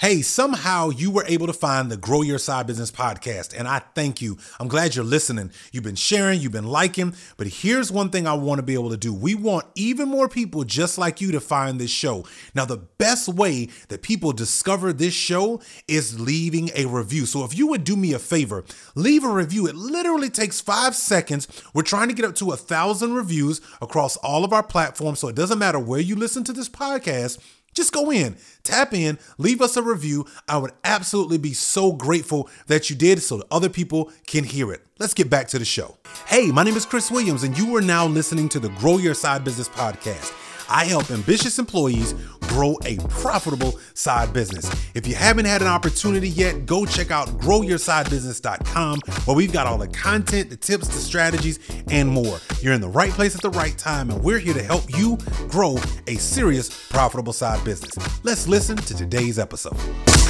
Hey, 0.00 0.22
somehow 0.22 0.88
you 0.88 1.10
were 1.10 1.26
able 1.26 1.46
to 1.46 1.52
find 1.52 1.90
the 1.90 1.96
Grow 1.98 2.22
Your 2.22 2.38
Side 2.38 2.66
Business 2.66 2.90
podcast, 2.90 3.54
and 3.54 3.68
I 3.68 3.80
thank 3.94 4.22
you. 4.22 4.38
I'm 4.58 4.66
glad 4.66 4.94
you're 4.94 5.04
listening. 5.04 5.50
You've 5.72 5.84
been 5.84 5.94
sharing, 5.94 6.40
you've 6.40 6.52
been 6.52 6.68
liking, 6.68 7.14
but 7.36 7.48
here's 7.48 7.92
one 7.92 8.08
thing 8.08 8.26
I 8.26 8.32
want 8.32 8.60
to 8.60 8.62
be 8.62 8.72
able 8.72 8.88
to 8.88 8.96
do. 8.96 9.12
We 9.12 9.34
want 9.34 9.66
even 9.74 10.08
more 10.08 10.26
people 10.26 10.64
just 10.64 10.96
like 10.96 11.20
you 11.20 11.32
to 11.32 11.38
find 11.40 11.78
this 11.78 11.90
show. 11.90 12.24
Now, 12.54 12.64
the 12.64 12.78
best 12.78 13.28
way 13.28 13.68
that 13.88 14.00
people 14.00 14.32
discover 14.32 14.94
this 14.94 15.12
show 15.12 15.60
is 15.86 16.18
leaving 16.18 16.70
a 16.74 16.86
review. 16.86 17.26
So 17.26 17.44
if 17.44 17.54
you 17.54 17.66
would 17.66 17.84
do 17.84 17.94
me 17.94 18.14
a 18.14 18.18
favor, 18.18 18.64
leave 18.94 19.22
a 19.22 19.28
review. 19.28 19.66
It 19.66 19.74
literally 19.74 20.30
takes 20.30 20.62
five 20.62 20.96
seconds. 20.96 21.46
We're 21.74 21.82
trying 21.82 22.08
to 22.08 22.14
get 22.14 22.24
up 22.24 22.36
to 22.36 22.52
a 22.52 22.56
thousand 22.56 23.12
reviews 23.12 23.60
across 23.82 24.16
all 24.16 24.46
of 24.46 24.54
our 24.54 24.62
platforms, 24.62 25.18
so 25.18 25.28
it 25.28 25.36
doesn't 25.36 25.58
matter 25.58 25.78
where 25.78 26.00
you 26.00 26.16
listen 26.16 26.42
to 26.44 26.54
this 26.54 26.70
podcast 26.70 27.38
just 27.74 27.92
go 27.92 28.10
in, 28.10 28.36
tap 28.62 28.92
in, 28.92 29.18
leave 29.38 29.60
us 29.60 29.76
a 29.76 29.82
review. 29.82 30.26
I 30.48 30.58
would 30.58 30.72
absolutely 30.84 31.38
be 31.38 31.52
so 31.52 31.92
grateful 31.92 32.48
that 32.66 32.90
you 32.90 32.96
did 32.96 33.22
so 33.22 33.38
that 33.38 33.46
other 33.50 33.68
people 33.68 34.10
can 34.26 34.44
hear 34.44 34.72
it. 34.72 34.84
Let's 34.98 35.14
get 35.14 35.30
back 35.30 35.48
to 35.48 35.58
the 35.58 35.64
show. 35.64 35.96
Hey, 36.26 36.50
my 36.50 36.62
name 36.62 36.76
is 36.76 36.84
Chris 36.86 37.10
Williams, 37.10 37.42
and 37.42 37.56
you 37.56 37.74
are 37.76 37.80
now 37.80 38.06
listening 38.06 38.48
to 38.50 38.60
the 38.60 38.68
Grow 38.70 38.98
Your 38.98 39.14
Side 39.14 39.44
Business 39.44 39.68
podcast. 39.68 40.32
I 40.70 40.84
help 40.84 41.10
ambitious 41.10 41.58
employees 41.58 42.14
grow 42.42 42.76
a 42.84 42.96
profitable 43.08 43.78
side 43.94 44.32
business. 44.32 44.70
If 44.94 45.06
you 45.06 45.14
haven't 45.14 45.44
had 45.44 45.62
an 45.62 45.68
opportunity 45.68 46.28
yet, 46.28 46.66
go 46.66 46.86
check 46.86 47.10
out 47.10 47.28
growyoursidebusiness.com 47.40 49.00
where 49.24 49.36
we've 49.36 49.52
got 49.52 49.66
all 49.66 49.78
the 49.78 49.88
content, 49.88 50.50
the 50.50 50.56
tips, 50.56 50.88
the 50.88 50.98
strategies, 50.98 51.58
and 51.90 52.08
more. 52.08 52.38
You're 52.60 52.74
in 52.74 52.80
the 52.80 52.88
right 52.88 53.12
place 53.12 53.34
at 53.34 53.42
the 53.42 53.50
right 53.50 53.76
time, 53.76 54.10
and 54.10 54.22
we're 54.22 54.38
here 54.38 54.54
to 54.54 54.62
help 54.62 54.84
you 54.96 55.18
grow 55.48 55.78
a 56.06 56.16
serious, 56.16 56.88
profitable 56.88 57.32
side 57.32 57.64
business. 57.64 57.92
Let's 58.24 58.48
listen 58.48 58.76
to 58.76 58.96
today's 58.96 59.38
episode. 59.38 59.76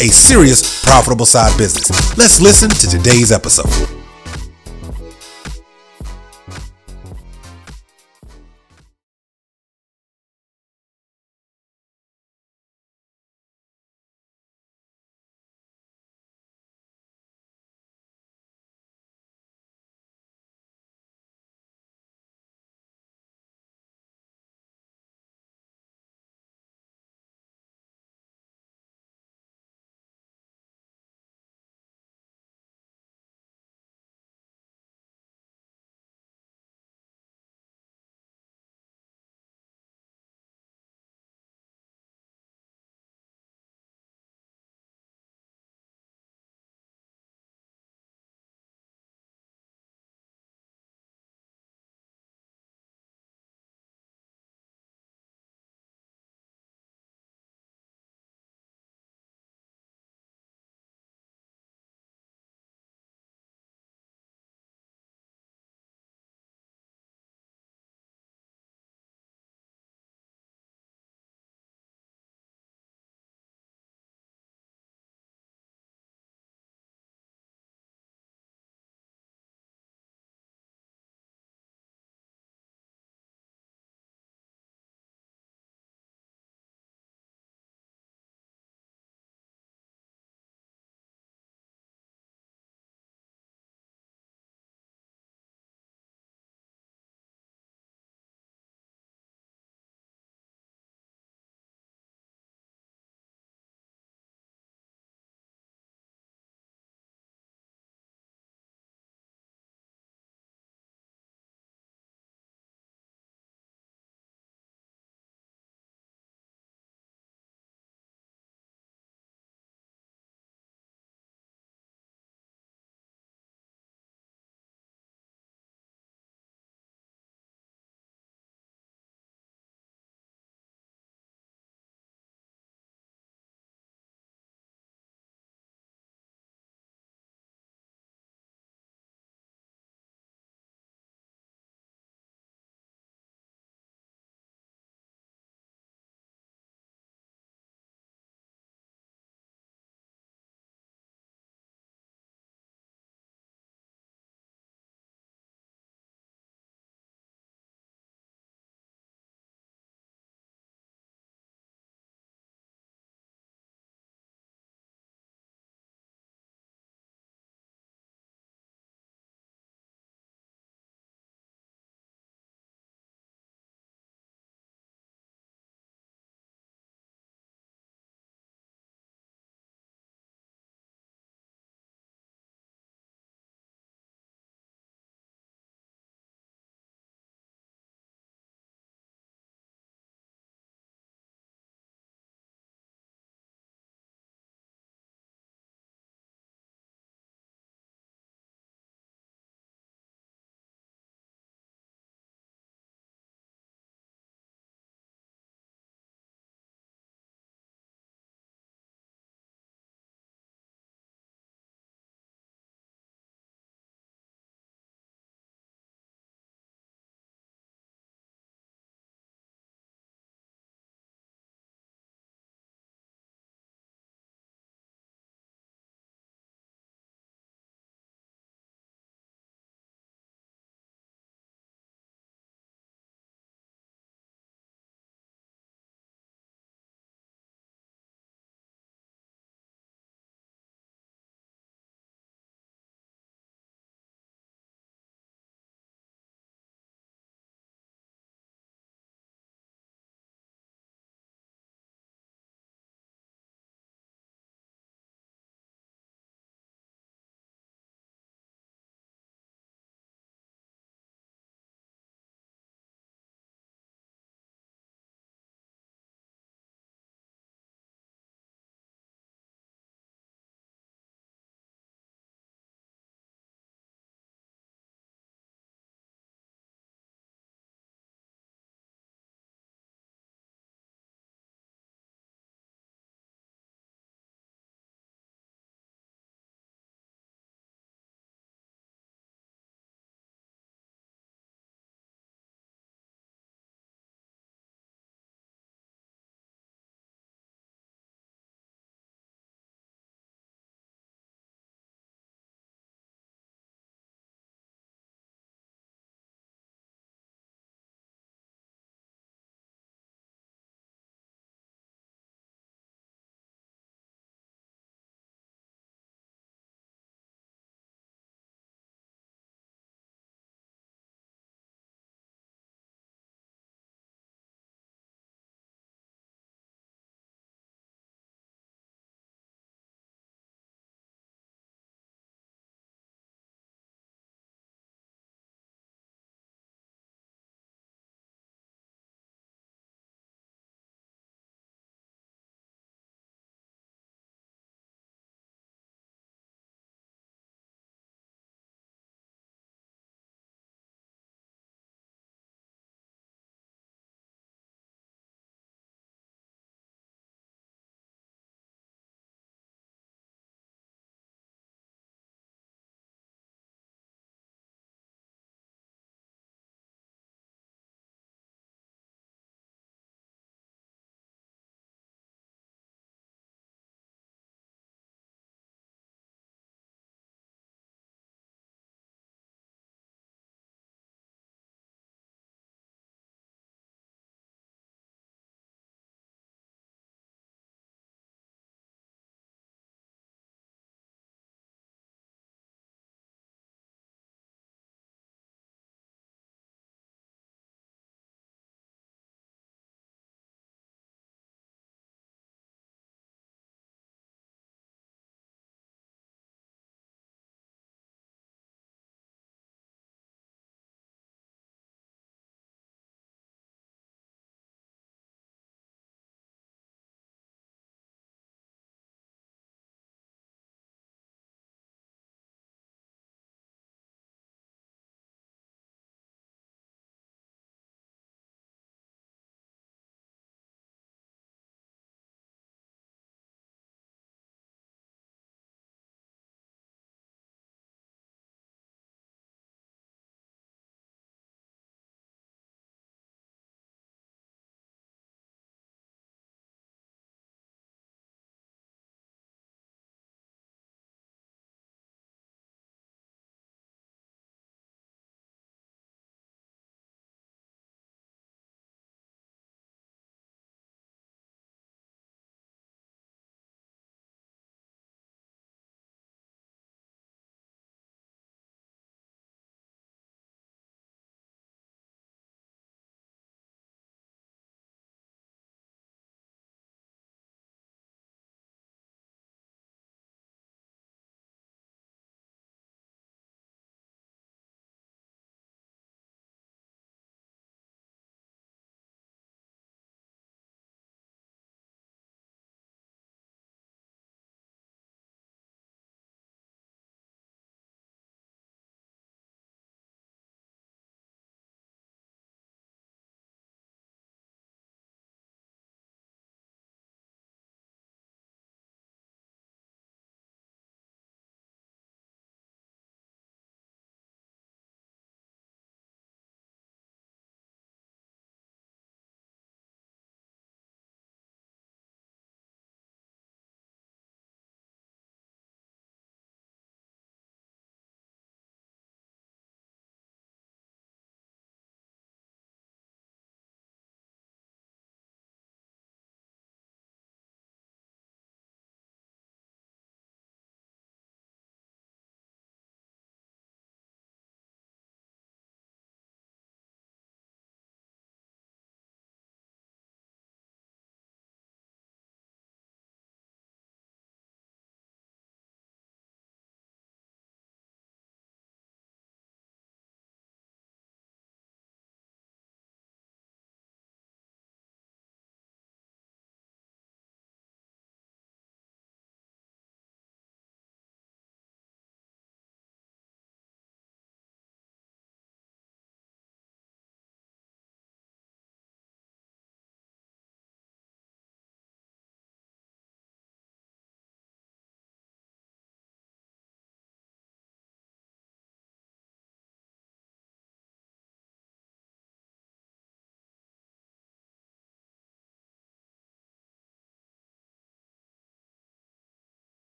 A 0.00 0.08
serious, 0.08 0.82
profitable 0.84 1.26
side 1.26 1.56
business. 1.58 2.16
Let's 2.16 2.40
listen 2.40 2.70
to 2.70 2.88
today's 2.88 3.32
episode. 3.32 4.01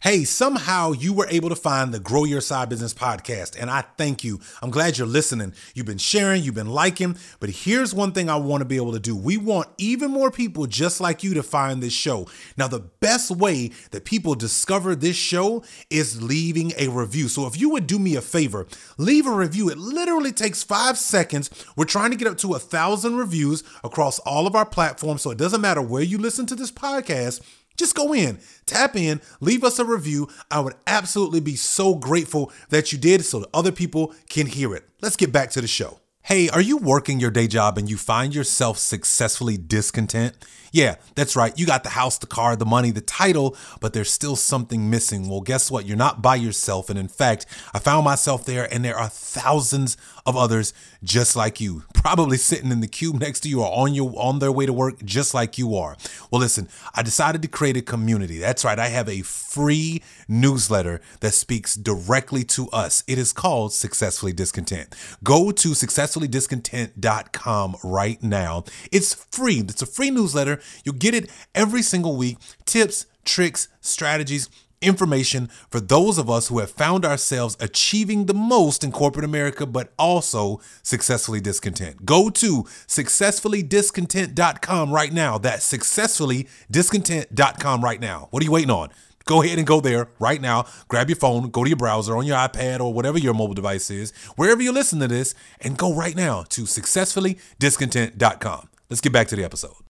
Hey, 0.00 0.22
somehow 0.22 0.92
you 0.92 1.12
were 1.12 1.26
able 1.28 1.48
to 1.48 1.56
find 1.56 1.92
the 1.92 1.98
Grow 1.98 2.22
Your 2.22 2.40
Side 2.40 2.68
Business 2.68 2.94
podcast, 2.94 3.60
and 3.60 3.68
I 3.68 3.80
thank 3.96 4.22
you. 4.22 4.38
I'm 4.62 4.70
glad 4.70 4.96
you're 4.96 5.08
listening. 5.08 5.54
You've 5.74 5.86
been 5.86 5.98
sharing, 5.98 6.44
you've 6.44 6.54
been 6.54 6.70
liking, 6.70 7.16
but 7.40 7.50
here's 7.50 7.92
one 7.92 8.12
thing 8.12 8.30
I 8.30 8.36
want 8.36 8.60
to 8.60 8.64
be 8.64 8.76
able 8.76 8.92
to 8.92 9.00
do. 9.00 9.16
We 9.16 9.38
want 9.38 9.68
even 9.76 10.12
more 10.12 10.30
people 10.30 10.66
just 10.66 11.00
like 11.00 11.24
you 11.24 11.34
to 11.34 11.42
find 11.42 11.82
this 11.82 11.92
show. 11.92 12.28
Now, 12.56 12.68
the 12.68 12.78
best 12.78 13.32
way 13.32 13.72
that 13.90 14.04
people 14.04 14.36
discover 14.36 14.94
this 14.94 15.16
show 15.16 15.64
is 15.90 16.22
leaving 16.22 16.74
a 16.78 16.86
review. 16.86 17.26
So 17.26 17.48
if 17.48 17.60
you 17.60 17.68
would 17.70 17.88
do 17.88 17.98
me 17.98 18.14
a 18.14 18.20
favor, 18.20 18.68
leave 18.98 19.26
a 19.26 19.32
review. 19.32 19.68
It 19.68 19.78
literally 19.78 20.30
takes 20.30 20.62
five 20.62 20.96
seconds. 20.96 21.50
We're 21.74 21.86
trying 21.86 22.12
to 22.12 22.16
get 22.16 22.28
up 22.28 22.38
to 22.38 22.54
a 22.54 22.60
thousand 22.60 23.16
reviews 23.16 23.64
across 23.82 24.20
all 24.20 24.46
of 24.46 24.54
our 24.54 24.66
platforms, 24.66 25.22
so 25.22 25.32
it 25.32 25.38
doesn't 25.38 25.60
matter 25.60 25.82
where 25.82 26.04
you 26.04 26.18
listen 26.18 26.46
to 26.46 26.54
this 26.54 26.70
podcast. 26.70 27.40
Just 27.78 27.94
go 27.94 28.12
in, 28.12 28.40
tap 28.66 28.96
in, 28.96 29.20
leave 29.40 29.62
us 29.62 29.78
a 29.78 29.84
review. 29.84 30.28
I 30.50 30.58
would 30.60 30.74
absolutely 30.86 31.40
be 31.40 31.54
so 31.54 31.94
grateful 31.94 32.52
that 32.70 32.92
you 32.92 32.98
did 32.98 33.24
so 33.24 33.38
that 33.38 33.48
other 33.54 33.72
people 33.72 34.12
can 34.28 34.46
hear 34.46 34.74
it. 34.74 34.84
Let's 35.00 35.16
get 35.16 35.32
back 35.32 35.50
to 35.50 35.60
the 35.60 35.68
show. 35.68 36.00
Hey, 36.22 36.48
are 36.50 36.60
you 36.60 36.76
working 36.76 37.20
your 37.20 37.30
day 37.30 37.46
job 37.46 37.78
and 37.78 37.88
you 37.88 37.96
find 37.96 38.34
yourself 38.34 38.78
successfully 38.78 39.56
discontent? 39.56 40.34
Yeah, 40.72 40.96
that's 41.14 41.36
right. 41.36 41.56
You 41.58 41.66
got 41.66 41.82
the 41.82 41.90
house, 41.90 42.18
the 42.18 42.26
car, 42.26 42.56
the 42.56 42.66
money, 42.66 42.90
the 42.90 43.00
title, 43.00 43.56
but 43.80 43.92
there's 43.92 44.10
still 44.10 44.36
something 44.36 44.90
missing. 44.90 45.28
Well, 45.28 45.40
guess 45.40 45.70
what? 45.70 45.86
You're 45.86 45.96
not 45.96 46.22
by 46.22 46.36
yourself. 46.36 46.90
And 46.90 46.98
in 46.98 47.08
fact, 47.08 47.46
I 47.72 47.78
found 47.78 48.04
myself 48.04 48.44
there, 48.44 48.72
and 48.72 48.84
there 48.84 48.96
are 48.96 49.08
thousands 49.08 49.96
of 50.26 50.36
others 50.36 50.74
just 51.02 51.36
like 51.36 51.60
you, 51.60 51.84
probably 51.94 52.36
sitting 52.36 52.70
in 52.70 52.80
the 52.80 52.86
cube 52.86 53.20
next 53.20 53.40
to 53.40 53.48
you 53.48 53.62
or 53.62 53.72
on 53.78 53.94
your 53.94 54.12
on 54.16 54.38
their 54.38 54.52
way 54.52 54.66
to 54.66 54.72
work 54.72 55.02
just 55.04 55.34
like 55.34 55.58
you 55.58 55.74
are. 55.76 55.96
Well, 56.30 56.40
listen, 56.40 56.68
I 56.94 57.02
decided 57.02 57.42
to 57.42 57.48
create 57.48 57.76
a 57.76 57.82
community. 57.82 58.38
That's 58.38 58.64
right. 58.64 58.78
I 58.78 58.88
have 58.88 59.08
a 59.08 59.22
free 59.22 60.02
newsletter 60.28 61.00
that 61.20 61.32
speaks 61.32 61.74
directly 61.74 62.44
to 62.44 62.68
us. 62.70 63.02
It 63.08 63.18
is 63.18 63.32
called 63.32 63.72
Successfully 63.72 64.32
Discontent. 64.32 64.94
Go 65.24 65.50
to 65.50 65.70
successfullydiscontent.com 65.70 67.76
right 67.82 68.22
now. 68.22 68.64
It's 68.92 69.14
free. 69.14 69.60
It's 69.60 69.82
a 69.82 69.86
free 69.86 70.10
newsletter. 70.10 70.60
You'll 70.84 70.96
get 70.96 71.14
it 71.14 71.30
every 71.54 71.80
single 71.82 72.16
week. 72.16 72.36
Tips, 72.66 73.06
tricks, 73.24 73.68
strategies, 73.80 74.50
information 74.80 75.48
for 75.70 75.80
those 75.80 76.18
of 76.18 76.30
us 76.30 76.46
who 76.48 76.60
have 76.60 76.70
found 76.70 77.04
ourselves 77.04 77.56
achieving 77.60 78.24
the 78.26 78.34
most 78.34 78.84
in 78.84 78.92
corporate 78.92 79.24
America, 79.24 79.66
but 79.66 79.92
also 79.98 80.60
successfully 80.82 81.40
discontent. 81.40 82.04
Go 82.04 82.28
to 82.30 82.62
successfullydiscontent.com 82.86 84.92
right 84.92 85.12
now. 85.12 85.38
That's 85.38 85.72
successfullydiscontent.com 85.72 87.84
right 87.84 88.00
now. 88.00 88.28
What 88.30 88.42
are 88.42 88.44
you 88.44 88.52
waiting 88.52 88.70
on? 88.70 88.90
Go 89.28 89.42
ahead 89.42 89.58
and 89.58 89.66
go 89.66 89.80
there 89.80 90.08
right 90.18 90.40
now. 90.40 90.64
Grab 90.88 91.10
your 91.10 91.16
phone, 91.16 91.50
go 91.50 91.62
to 91.62 91.68
your 91.68 91.76
browser 91.76 92.16
on 92.16 92.24
your 92.24 92.38
iPad 92.38 92.80
or 92.80 92.94
whatever 92.94 93.18
your 93.18 93.34
mobile 93.34 93.54
device 93.54 93.90
is, 93.90 94.10
wherever 94.36 94.62
you 94.62 94.72
listen 94.72 95.00
to 95.00 95.06
this, 95.06 95.34
and 95.60 95.76
go 95.76 95.94
right 95.94 96.16
now 96.16 96.44
to 96.48 96.62
successfullydiscontent.com. 96.62 98.68
Let's 98.88 99.02
get 99.02 99.12
back 99.12 99.28
to 99.28 99.36
the 99.36 99.44
episode. 99.44 99.87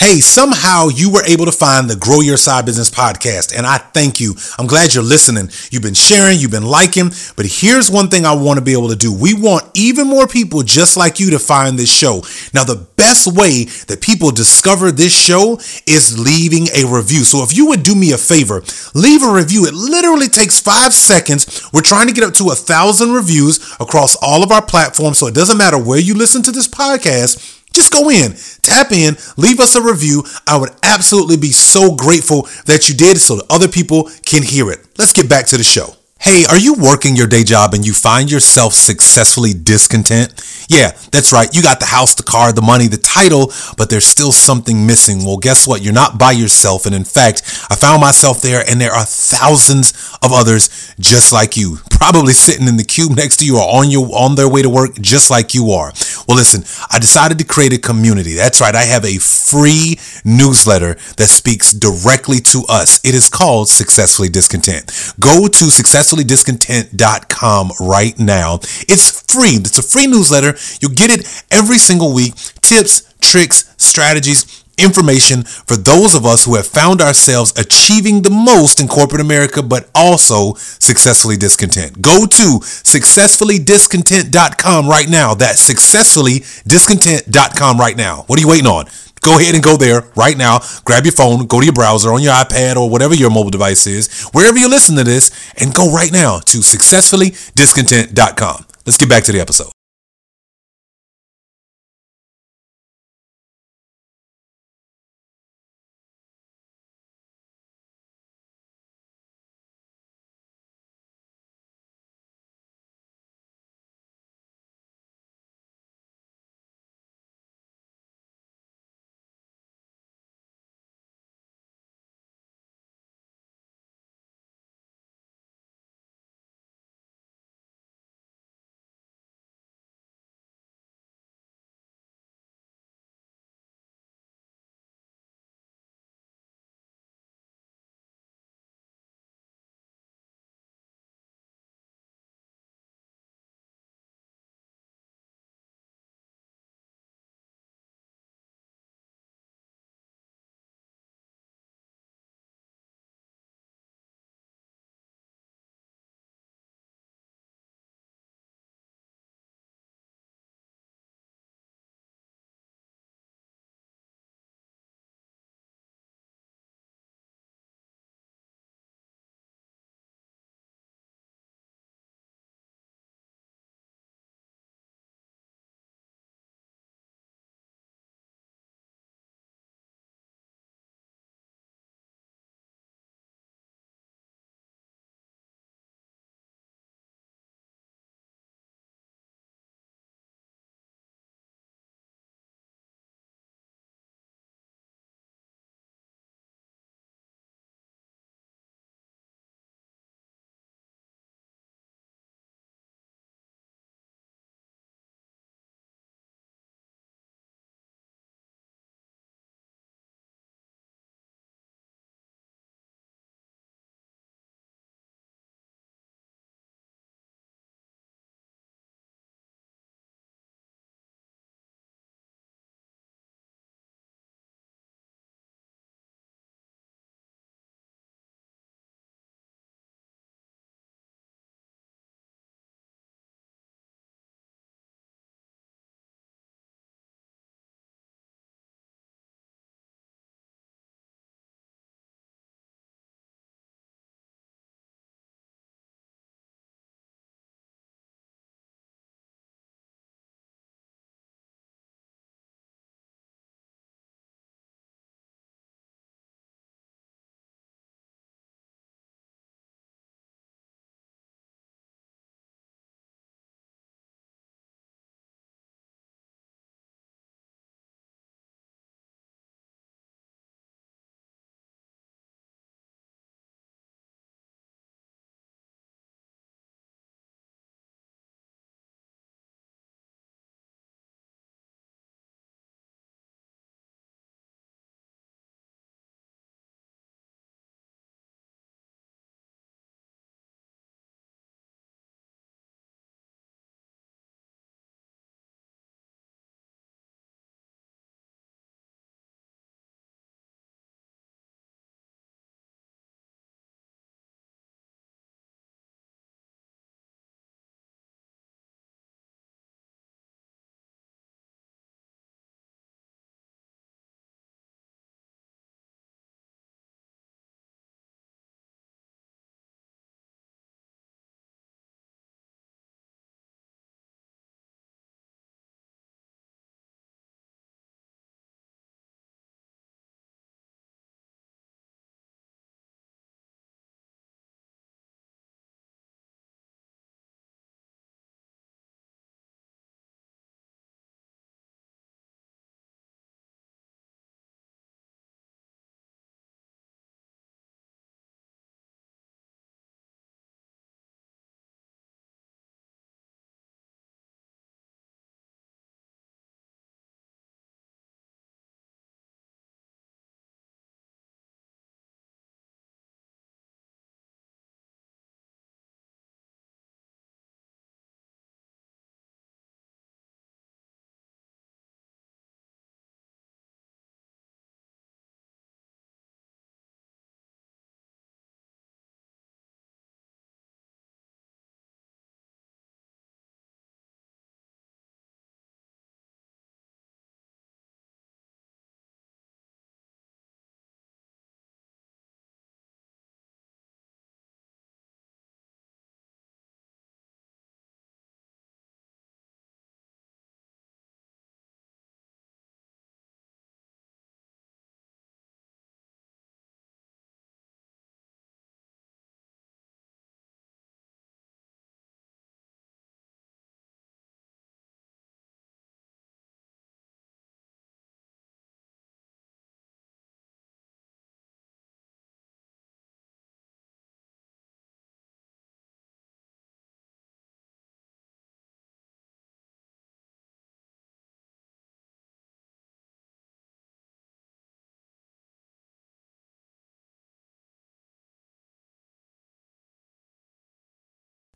Hey, 0.00 0.20
somehow 0.20 0.88
you 0.88 1.12
were 1.12 1.22
able 1.26 1.44
to 1.44 1.52
find 1.52 1.86
the 1.86 1.94
Grow 1.94 2.22
Your 2.22 2.38
Side 2.38 2.64
Business 2.64 2.88
podcast, 2.88 3.54
and 3.54 3.66
I 3.66 3.76
thank 3.76 4.18
you. 4.18 4.34
I'm 4.58 4.66
glad 4.66 4.94
you're 4.94 5.04
listening. 5.04 5.50
You've 5.70 5.82
been 5.82 5.92
sharing, 5.92 6.38
you've 6.38 6.50
been 6.50 6.64
liking, 6.64 7.10
but 7.36 7.44
here's 7.44 7.90
one 7.90 8.08
thing 8.08 8.24
I 8.24 8.34
want 8.34 8.58
to 8.58 8.64
be 8.64 8.72
able 8.72 8.88
to 8.88 8.96
do. 8.96 9.12
We 9.12 9.34
want 9.34 9.70
even 9.74 10.06
more 10.06 10.26
people 10.26 10.62
just 10.62 10.96
like 10.96 11.20
you 11.20 11.32
to 11.32 11.38
find 11.38 11.78
this 11.78 11.94
show. 11.94 12.22
Now, 12.54 12.64
the 12.64 12.76
best 12.96 13.26
way 13.26 13.64
that 13.88 14.00
people 14.00 14.30
discover 14.30 14.90
this 14.90 15.14
show 15.14 15.58
is 15.86 16.18
leaving 16.18 16.68
a 16.74 16.86
review. 16.88 17.24
So 17.24 17.42
if 17.42 17.54
you 17.54 17.66
would 17.66 17.82
do 17.82 17.94
me 17.94 18.12
a 18.12 18.18
favor, 18.18 18.62
leave 18.94 19.22
a 19.22 19.30
review. 19.30 19.66
It 19.66 19.74
literally 19.74 20.28
takes 20.28 20.58
five 20.60 20.94
seconds. 20.94 21.68
We're 21.74 21.82
trying 21.82 22.06
to 22.06 22.14
get 22.14 22.24
up 22.24 22.32
to 22.36 22.48
a 22.48 22.54
thousand 22.54 23.12
reviews 23.12 23.58
across 23.78 24.16
all 24.22 24.42
of 24.42 24.50
our 24.50 24.64
platforms, 24.64 25.18
so 25.18 25.26
it 25.26 25.34
doesn't 25.34 25.58
matter 25.58 25.78
where 25.78 26.00
you 26.00 26.14
listen 26.14 26.42
to 26.44 26.52
this 26.52 26.68
podcast. 26.68 27.58
Just 27.72 27.92
go 27.92 28.10
in, 28.10 28.34
tap 28.62 28.92
in, 28.92 29.16
leave 29.36 29.60
us 29.60 29.76
a 29.76 29.82
review. 29.82 30.24
I 30.46 30.56
would 30.58 30.70
absolutely 30.82 31.36
be 31.36 31.52
so 31.52 31.94
grateful 31.94 32.48
that 32.66 32.88
you 32.88 32.94
did 32.96 33.18
so 33.18 33.36
that 33.36 33.46
other 33.50 33.68
people 33.68 34.10
can 34.24 34.42
hear 34.42 34.70
it. 34.70 34.80
Let's 34.98 35.12
get 35.12 35.28
back 35.28 35.46
to 35.46 35.56
the 35.56 35.64
show. 35.64 35.94
Hey, 36.22 36.44
are 36.50 36.58
you 36.58 36.74
working 36.74 37.16
your 37.16 37.26
day 37.26 37.44
job 37.44 37.72
and 37.72 37.84
you 37.84 37.94
find 37.94 38.30
yourself 38.30 38.74
successfully 38.74 39.54
discontent? 39.54 40.34
Yeah, 40.68 40.90
that's 41.12 41.32
right. 41.32 41.48
You 41.56 41.62
got 41.62 41.80
the 41.80 41.86
house, 41.86 42.14
the 42.14 42.22
car, 42.22 42.52
the 42.52 42.60
money, 42.60 42.88
the 42.88 42.98
title, 42.98 43.50
but 43.78 43.88
there's 43.88 44.04
still 44.04 44.30
something 44.30 44.84
missing. 44.84 45.24
Well, 45.24 45.38
guess 45.38 45.66
what? 45.66 45.80
You're 45.80 45.94
not 45.94 46.18
by 46.18 46.32
yourself. 46.32 46.84
And 46.84 46.94
in 46.94 47.04
fact, 47.04 47.40
I 47.70 47.74
found 47.74 48.02
myself 48.02 48.42
there 48.42 48.62
and 48.68 48.78
there 48.78 48.92
are 48.92 49.06
thousands 49.06 49.94
of 50.22 50.30
others 50.30 50.92
just 51.00 51.32
like 51.32 51.56
you, 51.56 51.78
probably 51.90 52.34
sitting 52.34 52.68
in 52.68 52.76
the 52.76 52.84
cube 52.84 53.16
next 53.16 53.38
to 53.38 53.46
you 53.46 53.56
or 53.56 53.80
on 53.80 53.90
your 53.90 54.06
on 54.14 54.34
their 54.34 54.48
way 54.48 54.60
to 54.60 54.68
work 54.68 55.00
just 55.00 55.30
like 55.30 55.54
you 55.54 55.70
are. 55.70 55.90
Well, 56.28 56.36
listen, 56.36 56.64
I 56.90 56.98
decided 56.98 57.38
to 57.38 57.44
create 57.44 57.72
a 57.72 57.78
community. 57.78 58.34
That's 58.34 58.60
right. 58.60 58.74
I 58.74 58.82
have 58.82 59.06
a 59.06 59.16
free 59.16 59.98
newsletter 60.24 60.94
that 61.16 61.28
speaks 61.28 61.72
directly 61.72 62.40
to 62.40 62.64
us. 62.68 63.00
It 63.04 63.14
is 63.14 63.30
called 63.30 63.70
Successfully 63.70 64.28
Discontent. 64.28 65.14
Go 65.18 65.48
to 65.48 65.70
successfullydiscontent.com 66.10 67.70
right 67.80 68.18
now. 68.18 68.54
It's 68.88 69.22
free. 69.32 69.56
It's 69.56 69.78
a 69.78 69.82
free 69.82 70.06
newsletter. 70.06 70.54
You'll 70.80 70.92
get 70.92 71.10
it 71.10 71.26
every 71.50 71.78
single 71.78 72.12
week. 72.14 72.34
Tips, 72.62 73.02
tricks, 73.20 73.74
strategies, 73.78 74.64
information 74.78 75.42
for 75.42 75.76
those 75.76 76.14
of 76.14 76.24
us 76.24 76.44
who 76.44 76.54
have 76.54 76.66
found 76.66 77.02
ourselves 77.02 77.52
achieving 77.58 78.22
the 78.22 78.30
most 78.30 78.80
in 78.80 78.88
corporate 78.88 79.20
America, 79.20 79.62
but 79.62 79.90
also 79.94 80.54
successfully 80.54 81.36
discontent. 81.36 82.00
Go 82.00 82.24
to 82.26 82.60
successfullydiscontent.com 82.60 84.88
right 84.88 85.08
now. 85.08 85.34
That's 85.34 85.70
successfullydiscontent.com 85.70 87.78
right 87.78 87.96
now. 87.96 88.24
What 88.26 88.38
are 88.38 88.42
you 88.42 88.48
waiting 88.48 88.66
on? 88.66 88.86
Go 89.22 89.38
ahead 89.38 89.54
and 89.54 89.62
go 89.62 89.76
there 89.76 90.02
right 90.16 90.36
now. 90.36 90.58
Grab 90.84 91.04
your 91.04 91.12
phone, 91.12 91.46
go 91.46 91.60
to 91.60 91.66
your 91.66 91.74
browser 91.74 92.12
on 92.12 92.22
your 92.22 92.32
iPad 92.32 92.76
or 92.76 92.88
whatever 92.88 93.14
your 93.14 93.30
mobile 93.30 93.50
device 93.50 93.86
is, 93.86 94.08
wherever 94.32 94.58
you 94.58 94.68
listen 94.68 94.96
to 94.96 95.04
this, 95.04 95.30
and 95.58 95.74
go 95.74 95.92
right 95.92 96.12
now 96.12 96.38
to 96.40 96.58
successfullydiscontent.com. 96.58 98.66
Let's 98.86 98.96
get 98.96 99.08
back 99.08 99.24
to 99.24 99.32
the 99.32 99.40
episode. 99.40 99.72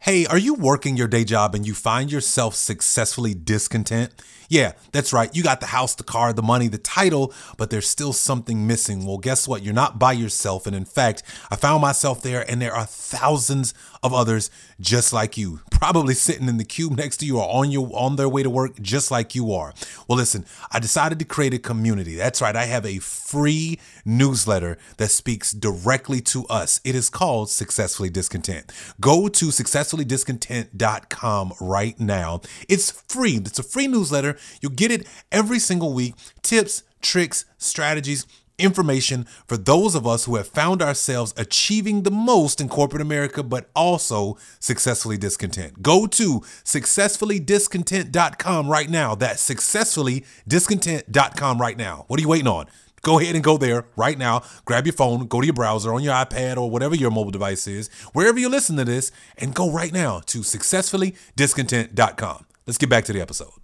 Hey, 0.05 0.27
are 0.27 0.37
you 0.37 0.53
working 0.53 0.99
your 0.99 1.09
day 1.09 1.25
job 1.25 1.55
and 1.55 1.67
you 1.67 1.73
find 1.73 2.13
yourself 2.13 2.55
successfully 2.55 3.33
discontent? 3.33 4.13
Yeah, 4.51 4.73
that's 4.93 5.15
right. 5.15 5.35
You 5.35 5.43
got 5.43 5.61
the 5.61 5.69
house, 5.69 5.95
the 5.95 6.03
car, 6.03 6.35
the 6.35 6.43
money, 6.43 6.69
the 6.69 6.77
title, 6.77 7.33
but 7.57 7.71
there's 7.71 7.89
still 7.89 8.13
something 8.13 8.67
missing. 8.67 9.07
Well, 9.07 9.17
guess 9.17 9.49
what? 9.49 9.63
You're 9.63 9.73
not 9.73 9.99
by 9.99 10.13
yourself. 10.13 10.67
And 10.67 10.77
in 10.77 10.85
fact, 10.85 11.23
I 11.51 11.57
found 11.57 11.81
myself 11.81 12.21
there, 12.21 12.45
and 12.51 12.61
there 12.61 12.75
are 12.75 12.85
thousands 12.85 13.73
of 14.05 14.15
others 14.15 14.51
just 14.81 15.13
like 15.13 15.37
you, 15.37 15.61
probably 15.71 16.15
sitting 16.15 16.47
in 16.47 16.59
the 16.59 16.65
cube 16.65 16.97
next 16.97 17.17
to 17.17 17.27
you 17.27 17.39
or 17.39 17.49
on 17.49 17.69
your 17.71 17.91
on 17.95 18.17
their 18.17 18.29
way 18.29 18.43
to 18.43 18.51
work 18.51 18.79
just 18.81 19.11
like 19.11 19.35
you 19.35 19.51
are. 19.53 19.73
Well, 20.07 20.19
listen, 20.19 20.45
I 20.71 20.79
decided 20.79 21.19
to 21.19 21.25
create 21.25 21.55
a 21.55 21.59
community. 21.59 22.15
That's 22.15 22.43
right. 22.43 22.55
I 22.55 22.67
have 22.67 22.85
a 22.85 22.99
free 22.99 23.81
newsletter 24.05 24.77
that 24.99 25.11
speaks 25.11 25.53
directly 25.53 26.21
to 26.21 26.45
us. 26.47 26.83
It 26.85 26.95
is 26.95 27.09
called 27.09 27.49
Successfully 27.51 28.11
Discontent. 28.11 28.71
Go 29.01 29.29
to 29.29 29.47
successfullydiscontent.com 29.47 31.53
right 31.61 31.99
now. 31.99 32.43
It's 32.69 32.91
free. 32.91 33.37
It's 33.37 33.59
a 33.59 33.63
free 33.63 33.89
newsletter. 33.89 34.37
You'll 34.61 34.73
get 34.73 34.93
it 34.93 35.07
every 35.33 35.59
single 35.59 35.95
week. 35.95 36.15
Tips, 36.43 36.83
tricks, 37.01 37.47
strategies, 37.57 38.27
information 38.59 39.25
for 39.47 39.57
those 39.57 39.95
of 39.95 40.07
us 40.07 40.25
who 40.25 40.35
have 40.37 40.49
found 40.49 40.83
ourselves 40.83 41.33
achieving 41.37 42.03
the 42.03 42.11
most 42.11 42.61
in 42.61 42.69
corporate 42.69 43.01
America, 43.03 43.43
but 43.43 43.71
also 43.75 44.37
successfully 44.61 45.17
discontent. 45.17 45.83
Go 45.83 46.07
to 46.07 46.41
successfullydiscontent.com 46.65 48.69
right 48.69 48.91
now. 48.91 49.15
That's 49.15 49.49
successfullydiscontent.com 49.49 51.61
right 51.61 51.77
now. 51.77 52.05
What 52.09 52.19
are 52.19 52.23
you 52.23 52.29
waiting 52.29 52.49
on? 52.49 52.67
Go 53.03 53.21
ahead 53.21 53.35
and 53.35 53.45
go 53.45 53.59
there 53.59 53.85
right 53.97 54.17
now. 54.17 54.43
Grab 54.65 54.87
your 54.87 54.95
phone, 54.95 55.27
go 55.27 55.41
to 55.41 55.47
your 55.47 55.53
browser 55.53 55.93
on 55.93 56.03
your 56.03 56.15
iPad 56.15 56.57
or 56.57 56.71
whatever 56.71 56.97
your 56.97 57.11
mobile 57.11 57.31
device 57.31 57.67
is, 57.67 57.91
wherever 58.15 58.39
you 58.39 58.49
listen 58.49 58.77
to 58.77 58.85
this, 58.85 59.13
and 59.37 59.55
go 59.55 59.71
right 59.71 59.93
now 59.93 60.21
to 60.21 60.39
successfullydiscontent.com. 60.39 62.47
Let's 62.67 62.79
get 62.79 62.89
back 62.89 63.05
to 63.05 63.13
the 63.13 63.21
episode. 63.21 63.64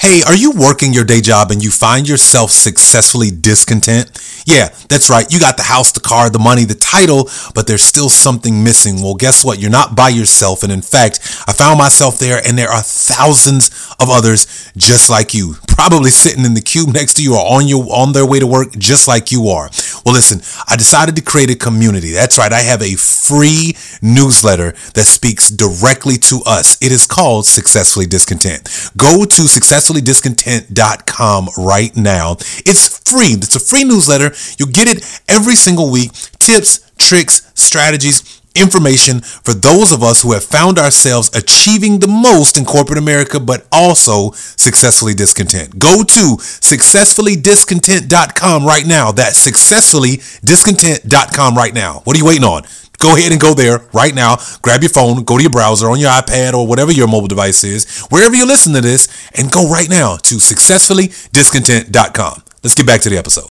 Hey, 0.00 0.22
are 0.26 0.34
you 0.34 0.52
working 0.52 0.94
your 0.94 1.04
day 1.04 1.20
job 1.20 1.50
and 1.50 1.62
you 1.62 1.70
find 1.70 2.08
yourself 2.08 2.52
successfully 2.52 3.30
discontent? 3.30 4.10
Yeah, 4.46 4.70
that's 4.88 5.10
right. 5.10 5.30
You 5.30 5.38
got 5.38 5.58
the 5.58 5.62
house, 5.62 5.92
the 5.92 6.00
car, 6.00 6.30
the 6.30 6.38
money, 6.38 6.64
the 6.64 6.74
title, 6.74 7.28
but 7.54 7.66
there's 7.66 7.84
still 7.84 8.08
something 8.08 8.64
missing. 8.64 9.02
Well, 9.02 9.14
guess 9.14 9.44
what? 9.44 9.58
You're 9.58 9.70
not 9.70 9.94
by 9.94 10.08
yourself. 10.08 10.62
And 10.62 10.72
in 10.72 10.80
fact, 10.80 11.20
I 11.46 11.52
found 11.52 11.76
myself 11.76 12.18
there 12.18 12.40
and 12.42 12.56
there 12.56 12.70
are 12.70 12.80
thousands 12.80 13.68
of 14.00 14.08
others 14.08 14.72
just 14.74 15.10
like 15.10 15.34
you, 15.34 15.56
probably 15.68 16.10
sitting 16.10 16.46
in 16.46 16.54
the 16.54 16.62
cube 16.62 16.94
next 16.94 17.14
to 17.14 17.22
you 17.22 17.34
or 17.34 17.60
on 17.60 17.68
your 17.68 17.84
on 17.92 18.14
their 18.14 18.24
way 18.24 18.38
to 18.38 18.46
work 18.46 18.72
just 18.78 19.06
like 19.06 19.30
you 19.30 19.48
are. 19.48 19.68
Well, 20.04 20.14
listen, 20.14 20.40
I 20.68 20.76
decided 20.76 21.16
to 21.16 21.22
create 21.22 21.50
a 21.50 21.56
community. 21.56 22.12
That's 22.12 22.38
right. 22.38 22.52
I 22.52 22.60
have 22.60 22.82
a 22.82 22.94
free 22.96 23.74
newsletter 24.02 24.72
that 24.94 25.04
speaks 25.04 25.50
directly 25.50 26.16
to 26.18 26.40
us. 26.46 26.76
It 26.80 26.92
is 26.92 27.06
called 27.06 27.46
Successfully 27.46 28.06
Discontent. 28.06 28.68
Go 28.96 29.24
to 29.24 29.42
successfullydiscontent.com 29.42 31.48
right 31.58 31.96
now. 31.96 32.36
It's 32.66 33.00
free. 33.10 33.32
It's 33.34 33.56
a 33.56 33.60
free 33.60 33.84
newsletter. 33.84 34.32
You'll 34.58 34.72
get 34.72 34.88
it 34.88 35.04
every 35.28 35.54
single 35.54 35.90
week. 35.90 36.12
Tips, 36.38 36.90
tricks, 36.98 37.50
strategies, 37.54 38.39
information 38.60 39.20
for 39.20 39.54
those 39.54 39.92
of 39.92 40.02
us 40.02 40.22
who 40.22 40.32
have 40.32 40.42
found 40.44 40.78
ourselves 40.78 41.30
achieving 41.34 42.00
the 42.00 42.08
most 42.08 42.56
in 42.56 42.64
corporate 42.64 42.98
America, 42.98 43.38
but 43.40 43.66
also 43.72 44.30
successfully 44.32 45.14
discontent. 45.14 45.78
Go 45.78 46.02
to 46.02 46.36
successfullydiscontent.com 46.38 48.64
right 48.64 48.86
now. 48.86 49.12
That's 49.12 49.46
successfullydiscontent.com 49.48 51.56
right 51.56 51.74
now. 51.74 52.00
What 52.04 52.16
are 52.16 52.18
you 52.18 52.26
waiting 52.26 52.44
on? 52.44 52.64
Go 52.98 53.16
ahead 53.16 53.32
and 53.32 53.40
go 53.40 53.54
there 53.54 53.80
right 53.94 54.14
now. 54.14 54.36
Grab 54.60 54.82
your 54.82 54.90
phone, 54.90 55.24
go 55.24 55.38
to 55.38 55.42
your 55.42 55.50
browser 55.50 55.88
on 55.88 55.98
your 55.98 56.10
iPad 56.10 56.52
or 56.52 56.66
whatever 56.66 56.92
your 56.92 57.08
mobile 57.08 57.28
device 57.28 57.64
is, 57.64 57.88
wherever 58.10 58.36
you 58.36 58.46
listen 58.46 58.74
to 58.74 58.82
this, 58.82 59.08
and 59.34 59.50
go 59.50 59.66
right 59.68 59.88
now 59.88 60.16
to 60.16 60.34
successfullydiscontent.com. 60.36 62.42
Let's 62.62 62.74
get 62.74 62.86
back 62.86 63.00
to 63.02 63.08
the 63.08 63.16
episode. 63.16 63.48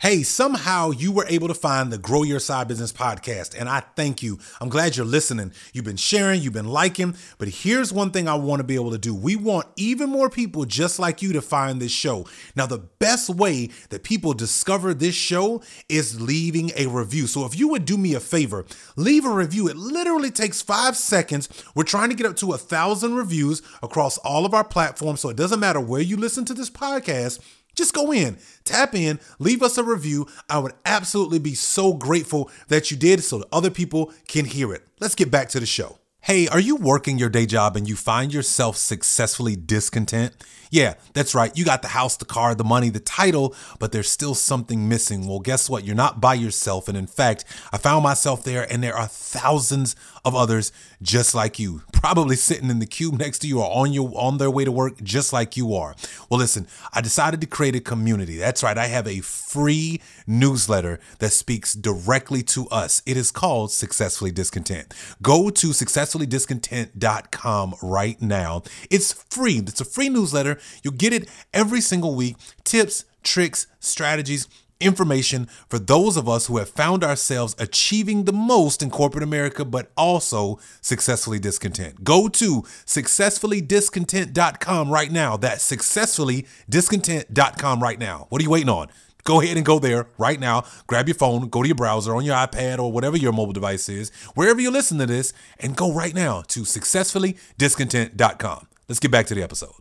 Hey, 0.00 0.24
somehow 0.24 0.90
you 0.90 1.12
were 1.12 1.26
able 1.28 1.46
to 1.46 1.54
find 1.54 1.92
the 1.92 1.98
Grow 1.98 2.24
Your 2.24 2.40
Side 2.40 2.66
Business 2.66 2.92
podcast, 2.92 3.54
and 3.56 3.68
I 3.68 3.80
thank 3.94 4.20
you. 4.22 4.38
I'm 4.60 4.68
glad 4.68 4.96
you're 4.96 5.06
listening. 5.06 5.52
You've 5.72 5.84
been 5.84 5.96
sharing, 5.96 6.42
you've 6.42 6.52
been 6.52 6.68
liking, 6.68 7.14
but 7.38 7.48
here's 7.48 7.92
one 7.92 8.10
thing 8.10 8.26
I 8.26 8.34
want 8.34 8.60
to 8.60 8.64
be 8.64 8.74
able 8.74 8.90
to 8.90 8.98
do. 8.98 9.14
We 9.14 9.36
want 9.36 9.68
even 9.76 10.10
more 10.10 10.28
people 10.28 10.64
just 10.64 10.98
like 10.98 11.22
you 11.22 11.32
to 11.34 11.40
find 11.40 11.80
this 11.80 11.92
show. 11.92 12.26
Now, 12.56 12.66
the 12.66 12.78
best 12.78 13.30
way 13.30 13.70
that 13.90 14.02
people 14.02 14.34
discover 14.34 14.92
this 14.92 15.14
show 15.14 15.62
is 15.88 16.20
leaving 16.20 16.72
a 16.76 16.86
review. 16.86 17.28
So 17.28 17.44
if 17.44 17.56
you 17.56 17.68
would 17.68 17.84
do 17.84 17.96
me 17.96 18.14
a 18.14 18.20
favor, 18.20 18.64
leave 18.96 19.24
a 19.24 19.30
review. 19.30 19.68
It 19.68 19.76
literally 19.76 20.32
takes 20.32 20.62
five 20.62 20.96
seconds. 20.96 21.48
We're 21.76 21.84
trying 21.84 22.08
to 22.08 22.16
get 22.16 22.26
up 22.26 22.36
to 22.36 22.52
a 22.52 22.58
thousand 22.58 23.14
reviews 23.14 23.62
across 23.82 24.18
all 24.18 24.44
of 24.46 24.54
our 24.54 24.64
platforms, 24.64 25.20
so 25.20 25.28
it 25.28 25.36
doesn't 25.36 25.60
matter 25.60 25.80
where 25.80 26.00
you 26.00 26.16
listen 26.16 26.44
to 26.46 26.54
this 26.54 26.70
podcast 26.70 27.38
just 27.74 27.94
go 27.94 28.12
in, 28.12 28.38
tap 28.64 28.94
in, 28.94 29.18
leave 29.38 29.62
us 29.62 29.78
a 29.78 29.84
review. 29.84 30.26
I 30.48 30.58
would 30.58 30.74
absolutely 30.84 31.38
be 31.38 31.54
so 31.54 31.94
grateful 31.94 32.50
that 32.68 32.90
you 32.90 32.96
did 32.96 33.22
so 33.22 33.38
that 33.38 33.48
other 33.52 33.70
people 33.70 34.12
can 34.28 34.44
hear 34.44 34.72
it. 34.74 34.86
Let's 35.00 35.14
get 35.14 35.30
back 35.30 35.48
to 35.50 35.60
the 35.60 35.66
show. 35.66 35.98
Hey, 36.24 36.46
are 36.46 36.60
you 36.60 36.76
working 36.76 37.18
your 37.18 37.30
day 37.30 37.46
job 37.46 37.76
and 37.76 37.88
you 37.88 37.96
find 37.96 38.32
yourself 38.32 38.76
successfully 38.76 39.56
discontent? 39.56 40.36
Yeah, 40.70 40.94
that's 41.14 41.34
right. 41.34 41.50
You 41.56 41.64
got 41.64 41.82
the 41.82 41.88
house, 41.88 42.16
the 42.16 42.24
car, 42.24 42.54
the 42.54 42.62
money, 42.62 42.90
the 42.90 43.00
title, 43.00 43.56
but 43.80 43.90
there's 43.90 44.08
still 44.08 44.36
something 44.36 44.88
missing. 44.88 45.26
Well, 45.26 45.40
guess 45.40 45.68
what? 45.68 45.84
You're 45.84 45.96
not 45.96 46.20
by 46.20 46.34
yourself. 46.34 46.88
And 46.88 46.96
in 46.96 47.08
fact, 47.08 47.44
I 47.72 47.78
found 47.78 48.04
myself 48.04 48.44
there 48.44 48.72
and 48.72 48.84
there 48.84 48.96
are 48.96 49.08
thousands 49.08 49.96
of 50.24 50.34
others 50.34 50.72
just 51.00 51.34
like 51.34 51.58
you, 51.58 51.82
probably 51.92 52.36
sitting 52.36 52.70
in 52.70 52.78
the 52.78 52.86
cube 52.86 53.18
next 53.18 53.40
to 53.40 53.48
you 53.48 53.60
or 53.60 53.70
on 53.70 53.92
your 53.92 54.10
on 54.14 54.38
their 54.38 54.50
way 54.50 54.64
to 54.64 54.72
work 54.72 55.02
just 55.02 55.32
like 55.32 55.56
you 55.56 55.74
are. 55.74 55.94
Well, 56.30 56.38
listen, 56.38 56.66
I 56.92 57.00
decided 57.00 57.40
to 57.40 57.46
create 57.46 57.74
a 57.74 57.80
community. 57.80 58.36
That's 58.36 58.62
right. 58.62 58.78
I 58.78 58.86
have 58.86 59.06
a 59.06 59.20
free 59.20 60.00
newsletter 60.26 61.00
that 61.18 61.30
speaks 61.30 61.74
directly 61.74 62.42
to 62.44 62.68
us. 62.68 63.02
It 63.06 63.16
is 63.16 63.30
called 63.30 63.72
Successfully 63.72 64.30
Discontent. 64.30 64.94
Go 65.20 65.50
to 65.50 65.68
successfullydiscontent.com 65.68 67.74
right 67.82 68.22
now. 68.22 68.62
It's 68.90 69.12
free. 69.12 69.58
It's 69.58 69.80
a 69.80 69.84
free 69.84 70.08
newsletter. 70.08 70.58
You'll 70.82 70.94
get 70.94 71.12
it 71.12 71.28
every 71.52 71.80
single 71.80 72.14
week. 72.14 72.36
Tips, 72.64 73.04
tricks, 73.22 73.66
strategies, 73.80 74.48
information 74.82 75.46
for 75.68 75.78
those 75.78 76.16
of 76.16 76.28
us 76.28 76.46
who 76.46 76.56
have 76.58 76.68
found 76.68 77.04
ourselves 77.04 77.54
achieving 77.58 78.24
the 78.24 78.32
most 78.32 78.82
in 78.82 78.90
corporate 78.90 79.24
America, 79.24 79.64
but 79.64 79.90
also 79.96 80.58
successfully 80.80 81.38
discontent. 81.38 82.02
Go 82.04 82.28
to 82.28 82.62
successfullydiscontent.com 82.62 84.90
right 84.90 85.12
now. 85.12 85.36
That's 85.36 85.70
successfullydiscontent.com 85.70 87.82
right 87.82 87.98
now. 87.98 88.26
What 88.28 88.40
are 88.40 88.44
you 88.44 88.50
waiting 88.50 88.68
on? 88.68 88.88
Go 89.24 89.40
ahead 89.40 89.56
and 89.56 89.64
go 89.64 89.78
there 89.78 90.08
right 90.18 90.40
now. 90.40 90.64
Grab 90.86 91.08
your 91.08 91.14
phone, 91.14 91.48
go 91.48 91.62
to 91.62 91.68
your 91.68 91.76
browser 91.76 92.14
on 92.14 92.24
your 92.24 92.34
iPad 92.34 92.78
or 92.78 92.90
whatever 92.90 93.16
your 93.16 93.32
mobile 93.32 93.52
device 93.52 93.88
is, 93.88 94.10
wherever 94.34 94.60
you 94.60 94.70
listen 94.70 94.98
to 94.98 95.06
this, 95.06 95.32
and 95.60 95.76
go 95.76 95.92
right 95.92 96.14
now 96.14 96.42
to 96.48 96.62
successfullydiscontent.com. 96.62 98.66
Let's 98.88 99.00
get 99.00 99.10
back 99.10 99.26
to 99.26 99.34
the 99.34 99.42
episode. 99.42 99.74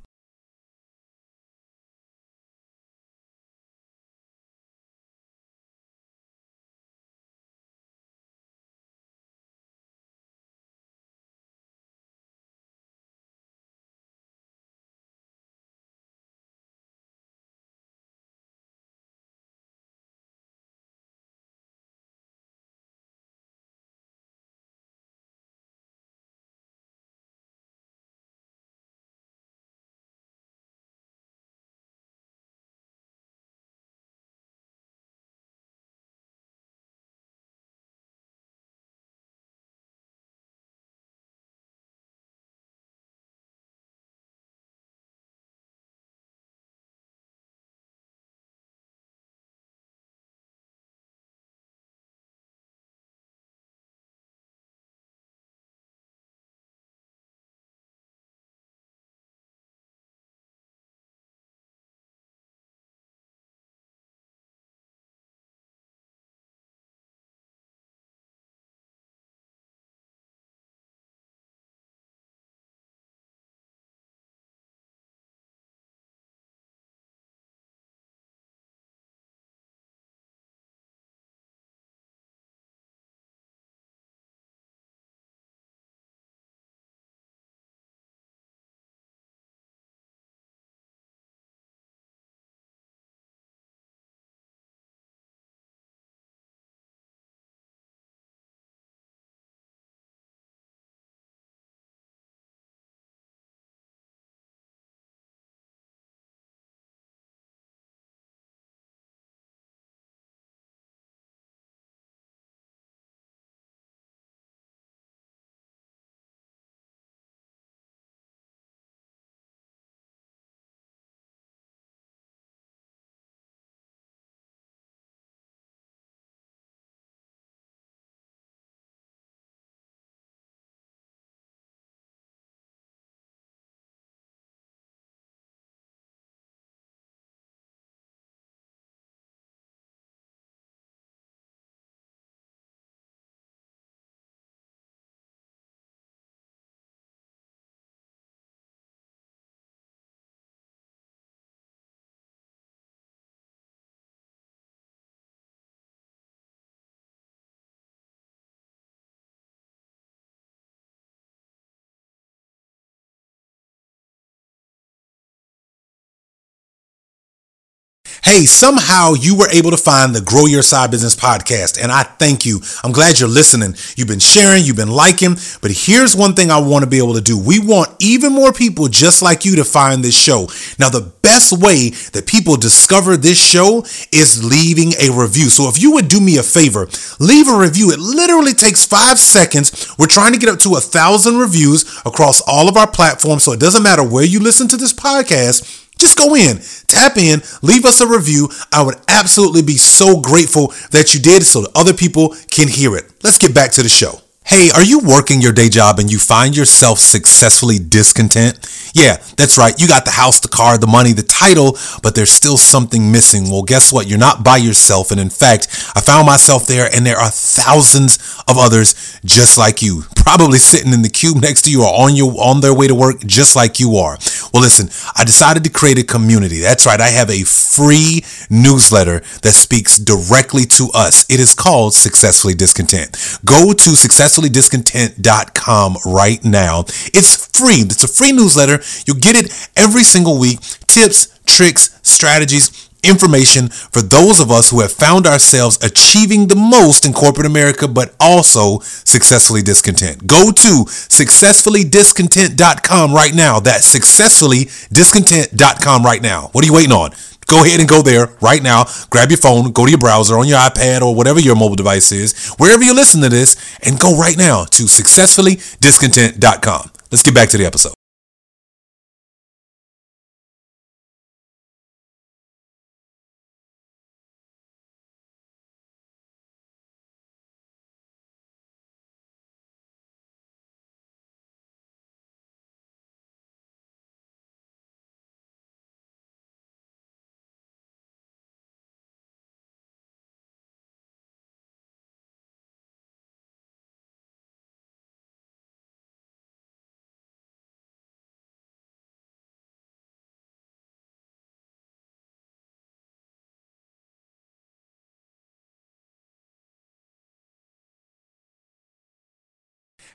Hey, 168.31 168.45
somehow 168.45 169.11
you 169.11 169.35
were 169.35 169.49
able 169.49 169.71
to 169.71 169.77
find 169.77 170.15
the 170.15 170.21
Grow 170.21 170.45
Your 170.45 170.61
Side 170.61 170.89
Business 170.89 171.17
podcast, 171.17 171.77
and 171.77 171.91
I 171.91 172.03
thank 172.03 172.45
you. 172.45 172.61
I'm 172.81 172.93
glad 172.93 173.19
you're 173.19 173.27
listening. 173.27 173.75
You've 173.97 174.07
been 174.07 174.19
sharing, 174.19 174.63
you've 174.63 174.77
been 174.77 174.87
liking, 174.87 175.35
but 175.61 175.71
here's 175.71 176.15
one 176.15 176.33
thing 176.33 176.49
I 176.49 176.61
want 176.61 176.85
to 176.85 176.89
be 176.89 176.99
able 176.99 177.15
to 177.15 177.19
do. 177.19 177.37
We 177.37 177.59
want 177.59 177.93
even 177.99 178.31
more 178.31 178.53
people 178.53 178.87
just 178.87 179.21
like 179.21 179.43
you 179.43 179.57
to 179.57 179.65
find 179.65 180.01
this 180.01 180.17
show. 180.17 180.47
Now, 180.79 180.87
the 180.87 181.11
best 181.21 181.51
way 181.51 181.89
that 182.13 182.23
people 182.25 182.55
discover 182.55 183.17
this 183.17 183.37
show 183.37 183.79
is 184.13 184.41
leaving 184.41 184.93
a 185.01 185.11
review. 185.11 185.49
So 185.49 185.67
if 185.67 185.81
you 185.81 185.91
would 185.91 186.07
do 186.07 186.21
me 186.21 186.37
a 186.37 186.43
favor, 186.43 186.87
leave 187.19 187.49
a 187.49 187.57
review. 187.59 187.91
It 187.91 187.99
literally 187.99 188.53
takes 188.53 188.85
five 188.85 189.19
seconds. 189.19 189.93
We're 189.99 190.07
trying 190.07 190.31
to 190.31 190.39
get 190.39 190.47
up 190.47 190.59
to 190.59 190.75
a 190.75 190.79
thousand 190.79 191.35
reviews 191.35 191.83
across 192.05 192.41
all 192.47 192.69
of 192.69 192.77
our 192.77 192.89
platforms, 192.89 193.43
so 193.43 193.51
it 193.51 193.59
doesn't 193.59 193.83
matter 193.83 194.07
where 194.07 194.23
you 194.23 194.39
listen 194.39 194.69
to 194.69 194.77
this 194.77 194.93
podcast 194.93 195.80
just 196.01 196.17
go 196.17 196.35
in, 196.35 196.59
tap 196.87 197.17
in, 197.17 197.41
leave 197.61 197.85
us 197.85 198.01
a 198.01 198.07
review. 198.07 198.49
I 198.71 198.83
would 198.83 198.95
absolutely 199.07 199.61
be 199.61 199.77
so 199.77 200.19
grateful 200.19 200.73
that 200.91 201.13
you 201.13 201.19
did 201.19 201.43
so 201.43 201.61
that 201.61 201.71
other 201.75 201.93
people 201.93 202.35
can 202.49 202.67
hear 202.67 202.97
it. 202.97 203.11
Let's 203.23 203.37
get 203.37 203.53
back 203.53 203.71
to 203.73 203.83
the 203.83 203.89
show. 203.89 204.20
Hey, 204.51 204.69
are 204.75 204.83
you 204.83 204.99
working 204.99 205.39
your 205.39 205.53
day 205.53 205.69
job 205.69 205.97
and 205.97 206.11
you 206.11 206.19
find 206.19 206.57
yourself 206.57 206.99
successfully 206.99 207.79
discontent? 207.79 208.59
Yeah, 208.93 209.15
that's 209.37 209.57
right. 209.57 209.73
You 209.79 209.87
got 209.87 210.03
the 210.03 210.11
house, 210.11 210.41
the 210.41 210.49
car, 210.49 210.77
the 210.77 210.87
money, 210.87 211.13
the 211.13 211.23
title, 211.23 211.77
but 212.03 212.15
there's 212.15 212.33
still 212.33 212.57
something 212.57 213.13
missing. 213.13 213.49
Well, 213.49 213.63
guess 213.63 213.93
what? 213.93 214.07
You're 214.09 214.19
not 214.19 214.43
by 214.43 214.57
yourself. 214.57 215.09
And 215.09 215.21
in 215.21 215.29
fact, 215.29 215.67
I 215.95 216.01
found 216.01 216.25
myself 216.27 216.67
there 216.67 216.89
and 216.93 217.05
there 217.05 217.15
are 217.15 217.29
thousands 217.29 218.17
of 218.45 218.57
others 218.57 219.19
just 219.23 219.57
like 219.57 219.81
you, 219.81 220.03
probably 220.17 220.59
sitting 220.59 220.91
in 220.91 221.01
the 221.01 221.07
cube 221.07 221.41
next 221.41 221.61
to 221.61 221.71
you 221.71 221.83
or 221.83 221.87
on 221.87 222.17
your 222.17 222.33
on 222.41 222.59
their 222.59 222.73
way 222.73 222.87
to 222.87 222.95
work 222.95 223.21
just 223.25 223.55
like 223.55 223.79
you 223.79 223.95
are. 223.95 224.17
Well, 224.53 224.61
listen, 224.61 224.89
I 225.15 225.23
decided 225.23 225.63
to 225.63 225.69
create 225.69 225.97
a 225.97 226.03
community. 226.03 226.59
That's 226.59 226.85
right. 226.85 226.99
I 226.99 227.07
have 227.07 227.29
a 227.29 227.43
free 227.43 228.25
newsletter 228.49 229.19
that 229.43 229.53
speaks 229.53 229.97
directly 229.97 230.65
to 230.65 230.89
us. 230.93 231.25
It 231.29 231.39
is 231.39 231.53
called 231.53 231.93
Successfully 231.93 232.53
Discontent. 232.53 233.39
Go 233.45 233.71
to 233.71 233.95
successfullydiscontent.com 234.41 235.97
right 236.05 236.43
now. 236.43 236.81
It's 237.13 237.47
free. 237.57 237.81
It's 237.81 238.03
a 238.03 238.07
free 238.07 238.31
newsletter. 238.31 238.81
You'll 239.05 239.17
get 239.17 239.35
it 239.35 239.51
every 239.75 240.03
single 240.03 240.39
week. 240.39 240.59
Tips, 240.87 241.39
tricks, 241.45 241.99
strategies, 242.03 242.89
information 243.03 243.67
for 243.69 244.01
those 244.01 244.39
of 244.39 244.51
us 244.51 244.69
who 244.69 244.81
have 244.81 244.91
found 244.91 245.25
ourselves 245.25 245.83
achieving 245.83 246.45
the 246.47 246.55
most 246.55 247.03
in 247.05 247.13
corporate 247.13 247.47
America, 247.47 247.87
but 247.87 248.13
also 248.19 248.77
successfully 248.79 249.63
discontent. 249.63 250.27
Go 250.27 250.51
to 250.51 250.85
successfullydiscontent.com 250.85 253.13
right 253.13 253.33
now. 253.33 253.59
That's 253.59 253.91
successfullydiscontent.com 253.95 256.03
right 256.03 256.21
now. 256.21 256.49
What 256.51 256.63
are 256.63 256.67
you 256.67 256.73
waiting 256.73 256.91
on? 256.91 257.09
Go 257.51 257.63
ahead 257.65 257.81
and 257.81 257.89
go 257.89 258.01
there 258.01 258.29
right 258.39 258.63
now. 258.63 258.85
Grab 259.09 259.29
your 259.29 259.37
phone, 259.37 259.73
go 259.73 259.85
to 259.85 259.91
your 259.91 259.99
browser 259.99 260.37
on 260.37 260.47
your 260.47 260.57
iPad 260.57 261.01
or 261.01 261.13
whatever 261.13 261.41
your 261.41 261.57
mobile 261.57 261.75
device 261.75 262.13
is, 262.13 262.47
wherever 262.57 262.81
you 262.81 262.95
listen 262.95 263.21
to 263.21 263.29
this, 263.29 263.57
and 263.83 263.99
go 263.99 264.17
right 264.17 264.37
now 264.37 264.63
to 264.63 264.83
successfullydiscontent.com. 264.83 266.91
Let's 267.11 267.23
get 267.23 267.35
back 267.35 267.49
to 267.49 267.57
the 267.57 267.65
episode. 267.65 268.00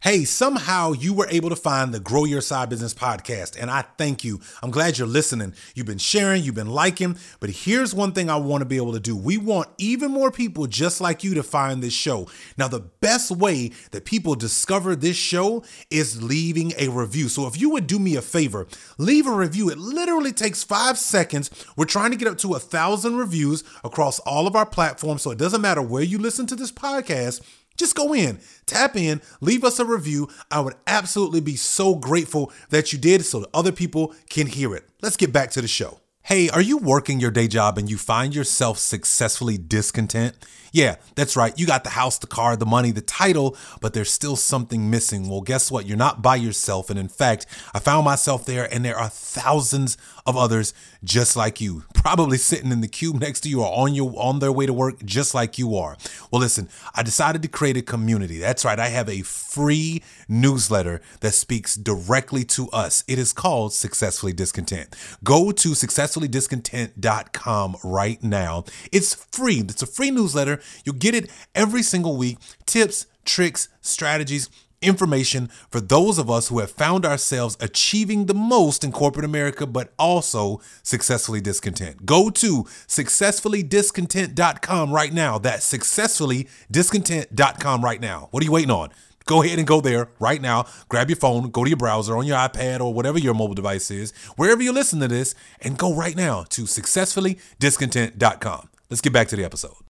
Hey, 0.03 0.25
somehow 0.25 0.93
you 0.93 1.15
were 1.15 1.27
able 1.31 1.49
to 1.49 1.57
find 1.57 1.93
the 1.93 1.99
Grow 1.99 2.27
Your 2.27 2.43
Side 2.43 2.69
Business 2.69 2.93
podcast, 2.93 3.57
and 3.59 3.71
I 3.71 3.81
thank 3.97 4.25
you. 4.25 4.41
I'm 4.63 4.71
glad 4.71 4.99
you're 4.99 5.07
listening. 5.07 5.55
You've 5.75 5.87
been 5.87 5.97
sharing, 5.97 6.43
you've 6.43 6.55
been 6.55 6.69
liking, 6.69 7.17
but 7.41 7.49
here's 7.49 7.95
one 7.95 8.13
thing 8.13 8.29
I 8.29 8.37
want 8.37 8.61
to 8.61 8.67
be 8.67 8.77
able 8.77 8.93
to 8.93 9.01
do. 9.01 9.17
We 9.17 9.39
want 9.39 9.71
even 9.79 10.11
more 10.11 10.31
people 10.31 10.67
just 10.67 11.01
like 11.01 11.25
you 11.25 11.33
to 11.35 11.43
find 11.43 11.83
this 11.83 11.95
show. 11.95 12.29
Now, 12.59 12.69
the 12.69 12.81
best 12.81 13.31
way 13.31 13.73
that 13.93 14.05
people 14.05 14.35
discover 14.35 14.95
this 14.95 15.17
show 15.17 15.65
is 15.91 16.23
leaving 16.23 16.75
a 16.79 16.89
review. 16.89 17.31
So 17.31 17.47
if 17.47 17.59
you 17.59 17.71
would 17.71 17.87
do 17.87 17.99
me 17.99 18.17
a 18.17 18.23
favor, 18.23 18.67
leave 18.99 19.27
a 19.27 19.33
review. 19.33 19.71
It 19.71 19.79
literally 19.79 20.33
takes 20.33 20.63
five 20.63 20.99
seconds. 20.99 21.51
We're 21.75 21.87
trying 21.87 22.11
to 22.11 22.19
get 22.19 22.29
up 22.29 22.37
to 22.39 22.53
a 22.53 22.61
thousand 22.61 23.17
reviews 23.17 23.65
across 23.83 24.19
all 24.21 24.47
of 24.47 24.57
our 24.57 24.67
platforms, 24.67 25.23
so 25.23 25.31
it 25.31 25.39
doesn't 25.39 25.63
matter 25.63 25.81
where 25.81 26.03
you 26.03 26.19
listen 26.19 26.47
to 26.49 26.55
this 26.55 26.71
podcast. 26.71 27.41
Just 27.77 27.95
go 27.95 28.15
in, 28.15 28.41
tap 28.67 28.97
in, 28.97 29.21
leave 29.41 29.65
us 29.65 29.79
a 29.79 29.85
review. 29.85 30.29
I 30.51 30.61
would 30.61 30.75
absolutely 30.87 31.41
be 31.41 31.57
so 31.57 31.95
grateful 31.95 32.53
that 32.71 32.93
you 32.93 32.99
did 32.99 33.25
so 33.25 33.41
that 33.41 33.51
other 33.55 33.73
people 33.73 34.15
can 34.31 34.47
hear 34.47 34.75
it. 34.75 34.89
Let's 35.03 35.17
get 35.17 35.33
back 35.33 35.51
to 35.53 35.61
the 35.61 35.69
show. 35.69 36.01
Hey, 36.23 36.49
are 36.49 36.61
you 36.61 36.79
working 36.79 37.21
your 37.21 37.31
day 37.31 37.47
job 37.47 37.79
and 37.79 37.89
you 37.89 37.97
find 37.97 38.35
yourself 38.35 38.79
successfully 38.79 39.57
discontent? 39.57 40.35
Yeah, 40.77 40.97
that's 41.15 41.37
right. 41.37 41.59
You 41.59 41.67
got 41.67 41.85
the 41.85 41.91
house, 41.91 42.19
the 42.19 42.27
car, 42.27 42.55
the 42.55 42.67
money, 42.67 42.91
the 42.91 43.01
title, 43.01 43.57
but 43.81 43.95
there's 43.95 44.11
still 44.11 44.37
something 44.37 44.91
missing. 44.91 45.27
Well, 45.27 45.41
guess 45.41 45.71
what? 45.71 45.87
You're 45.87 45.97
not 45.97 46.21
by 46.21 46.37
yourself. 46.37 46.91
And 46.91 46.99
in 46.99 47.09
fact, 47.09 47.47
I 47.73 47.79
found 47.79 48.05
myself 48.05 48.45
there 48.45 48.71
and 48.71 48.85
there 48.85 48.99
are 48.99 49.09
thousands 49.09 49.97
of 50.27 50.37
others 50.37 50.75
just 51.03 51.35
like 51.35 51.63
you, 51.63 51.85
probably 51.95 52.37
sitting 52.37 52.73
in 52.73 52.83
the 52.83 52.89
cube 52.89 53.19
next 53.19 53.41
to 53.41 53.49
you 53.49 53.63
or 53.63 53.75
on 53.75 53.95
your 53.95 54.13
on 54.19 54.41
their 54.41 54.53
way 54.53 54.67
to 54.67 54.75
work 54.75 55.03
just 55.03 55.35
like 55.35 55.57
you 55.57 55.77
are. 55.77 55.97
Well, 56.31 56.43
listen, 56.43 56.69
I 56.95 57.03
decided 57.03 57.41
to 57.41 57.49
create 57.49 57.79
a 57.79 57.83
community. 57.83 58.39
That's 58.39 58.63
right. 58.63 58.79
I 58.79 58.89
have 58.89 59.09
a 59.09 59.23
free 59.23 60.03
newsletter 60.29 61.01
that 61.21 61.33
speaks 61.33 61.75
directly 61.75 62.45
to 62.45 62.69
us. 62.69 63.03
It 63.09 63.19
is 63.19 63.33
called 63.33 63.73
Successfully 63.73 64.35
Discontent. 64.35 64.95
Go 65.25 65.53
to 65.53 65.71
successfullydiscontent.com 65.71 67.77
right 67.83 68.23
now. 68.23 68.65
It's 68.93 69.15
free. 69.15 69.61
It's 69.61 69.83
a 69.83 69.87
free 69.87 70.11
newsletter. 70.11 70.61
You'll 70.85 70.97
get 70.97 71.15
it 71.15 71.31
every 71.55 71.83
single 71.83 72.17
week. 72.17 72.39
Tips, 72.67 73.07
tricks, 73.25 73.69
strategies, 73.81 74.51
information 74.83 75.47
for 75.71 75.81
those 75.81 76.19
of 76.19 76.31
us 76.31 76.49
who 76.49 76.59
have 76.61 76.71
found 76.71 77.07
ourselves 77.07 77.57
achieving 77.61 78.27
the 78.27 78.35
most 78.35 78.85
in 78.85 78.93
corporate 78.93 79.25
America, 79.25 79.67
but 79.67 79.93
also 79.99 80.61
successfully 80.83 81.41
discontent. 81.41 82.05
Go 82.07 82.31
to 82.31 82.65
successfullydiscontent.com 82.87 84.93
right 84.93 85.13
now. 85.13 85.39
That's 85.39 85.69
successfullydiscontent.com 85.73 87.85
right 87.85 88.01
now. 88.01 88.29
What 88.31 88.41
are 88.43 88.47
you 88.47 88.53
waiting 88.53 88.71
on? 88.71 88.91
Go 89.27 89.43
ahead 89.43 89.59
and 89.59 89.67
go 89.67 89.81
there 89.81 90.09
right 90.21 90.41
now. 90.41 90.67
Grab 90.89 91.11
your 91.11 91.17
phone, 91.17 91.51
go 91.51 91.65
to 91.65 91.71
your 91.71 91.77
browser 91.77 92.17
on 92.17 92.27
your 92.27 92.39
iPad 92.39 92.81
or 92.81 92.95
whatever 92.95 93.19
your 93.19 93.35
mobile 93.35 93.57
device 93.57 93.91
is, 93.91 94.13
wherever 94.37 94.63
you 94.63 94.71
listen 94.73 95.01
to 95.01 95.09
this, 95.09 95.35
and 95.61 95.77
go 95.77 95.93
right 95.93 96.17
now 96.17 96.45
to 96.51 96.63
successfullydiscontent.com. 96.63 98.69
Let's 98.89 99.01
get 99.01 99.13
back 99.13 99.27
to 99.29 99.37
the 99.37 99.45
episode. 99.45 99.77